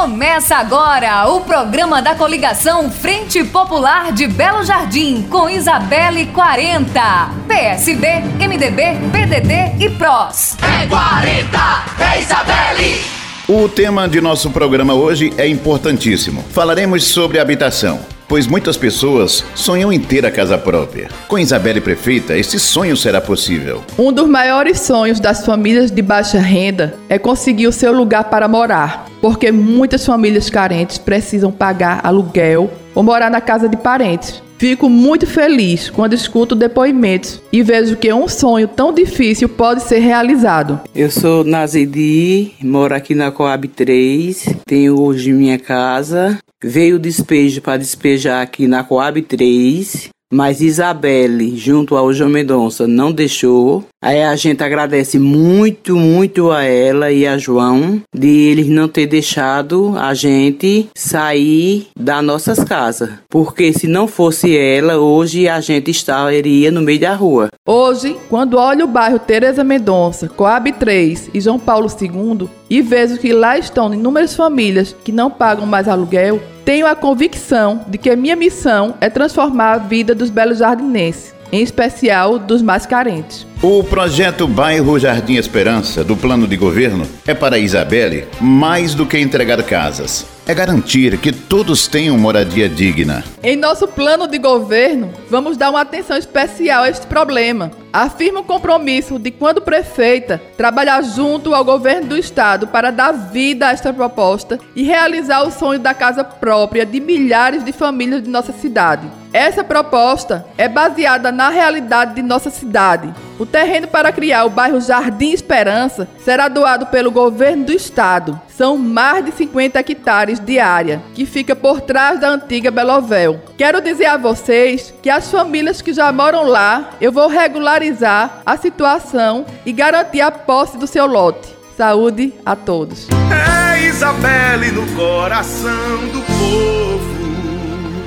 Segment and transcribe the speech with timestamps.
[0.00, 7.00] Começa agora o programa da coligação Frente Popular de Belo Jardim com Isabelle 40.
[7.48, 8.06] PSD,
[8.38, 10.56] MDB, PDT e PROS.
[10.62, 13.00] É 40, é Isabelle!
[13.48, 16.44] O tema de nosso programa hoje é importantíssimo.
[16.52, 17.98] Falaremos sobre habitação
[18.28, 21.08] pois muitas pessoas sonham em ter a casa própria.
[21.26, 23.82] Com Isabelle Prefeita, esse sonho será possível.
[23.98, 28.46] Um dos maiores sonhos das famílias de baixa renda é conseguir o seu lugar para
[28.46, 34.42] morar, porque muitas famílias carentes precisam pagar aluguel ou morar na casa de parentes.
[34.58, 40.00] Fico muito feliz quando escuto depoimentos e vejo que um sonho tão difícil pode ser
[40.00, 40.80] realizado.
[40.94, 47.62] Eu sou Nazidi, moro aqui na Coab 3, tenho hoje minha casa Veio o despejo
[47.62, 53.84] para despejar aqui na Coab 3, mas Isabelle, junto ao João Mendonça, não deixou.
[54.02, 59.06] Aí a gente agradece muito, muito a ela e a João de eles não ter
[59.06, 63.10] deixado a gente sair das nossas casas.
[63.28, 67.48] Porque se não fosse ela, hoje a gente estaria no meio da rua.
[67.66, 73.18] Hoje, quando olho o bairro Teresa Mendonça, Coab 3 e João Paulo II e vejo
[73.18, 78.14] que lá estão inúmeras famílias que não pagam mais aluguel, tenho a convicção de que
[78.14, 83.46] minha missão é transformar a vida dos belos jardinenses, em especial dos mais carentes.
[83.62, 89.18] O projeto Bairro Jardim Esperança do plano de governo é para Isabelle mais do que
[89.18, 93.22] entregar casas é garantir que todos tenham moradia digna.
[93.42, 97.70] Em nosso plano de governo, vamos dar uma atenção especial a este problema.
[97.92, 103.68] Afirmo o compromisso de, quando prefeita, trabalhar junto ao governo do estado para dar vida
[103.68, 108.30] a esta proposta e realizar o sonho da casa própria de milhares de famílias de
[108.30, 109.06] nossa cidade.
[109.32, 113.12] Essa proposta é baseada na realidade de nossa cidade.
[113.38, 118.40] O terreno para criar o bairro Jardim Esperança será doado pelo governo do estado.
[118.48, 123.40] São mais de 50 hectares de área, que fica por trás da antiga Belovel.
[123.56, 128.56] Quero dizer a vocês que as famílias que já moram lá, eu vou regularizar a
[128.56, 131.56] situação e garantir a posse do seu lote.
[131.76, 133.06] Saúde a todos.
[133.30, 136.97] É Isabelle no coração do povo.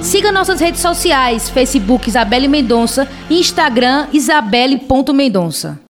[0.02, 5.82] Siga nossas redes sociais, Facebook Isabelle Mendonça e Instagram isabelle.mendonça.